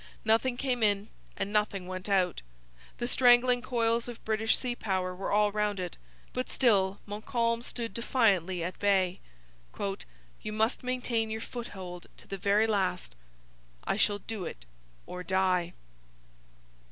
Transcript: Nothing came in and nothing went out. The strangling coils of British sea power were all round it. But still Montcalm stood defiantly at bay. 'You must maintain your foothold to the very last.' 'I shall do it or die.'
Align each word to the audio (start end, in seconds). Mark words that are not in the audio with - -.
Nothing 0.25 0.57
came 0.57 0.81
in 0.81 1.09
and 1.37 1.53
nothing 1.53 1.85
went 1.85 2.09
out. 2.09 2.41
The 2.97 3.07
strangling 3.07 3.61
coils 3.61 4.07
of 4.07 4.25
British 4.25 4.57
sea 4.57 4.73
power 4.75 5.13
were 5.13 5.31
all 5.31 5.51
round 5.51 5.79
it. 5.79 5.95
But 6.33 6.49
still 6.49 6.99
Montcalm 7.05 7.61
stood 7.61 7.93
defiantly 7.93 8.63
at 8.63 8.79
bay. 8.79 9.19
'You 9.77 10.53
must 10.53 10.81
maintain 10.81 11.29
your 11.29 11.39
foothold 11.39 12.07
to 12.17 12.27
the 12.27 12.39
very 12.39 12.65
last.' 12.65 13.13
'I 13.83 13.97
shall 13.97 14.17
do 14.17 14.43
it 14.43 14.65
or 15.05 15.21
die.' 15.21 15.73